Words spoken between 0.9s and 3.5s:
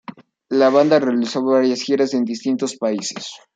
realizó varias giras en distintos países.